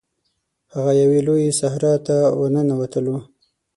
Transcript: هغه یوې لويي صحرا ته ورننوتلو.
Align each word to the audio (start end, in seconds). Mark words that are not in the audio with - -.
هغه 0.73 0.91
یوې 1.01 1.19
لويي 1.27 1.49
صحرا 1.59 1.93
ته 2.05 2.15
ورننوتلو. 2.39 3.17